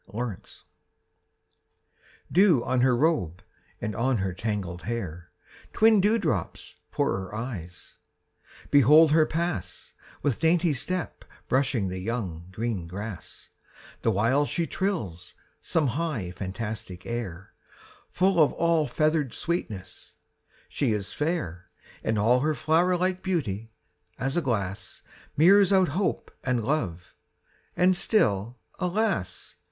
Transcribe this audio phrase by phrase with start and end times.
[0.11, 0.49] MY LADY APRIL
[2.31, 3.43] Dew on her robe
[3.79, 5.29] and on her tangled hair;
[5.73, 7.99] Twin dewdrops for her eyes;
[8.71, 9.93] behold her pass,
[10.23, 13.51] With dainty step brushing the young, green grass,
[14.01, 17.53] The while she trills some high, fantastic air,
[18.09, 20.15] Full of all feathered sweetness:
[20.67, 21.67] she is fair,
[22.03, 23.69] And all her flower like beauty,
[24.17, 25.03] as a glass,
[25.37, 27.13] Mirrors out hope and love:
[27.77, 29.57] and still, alas!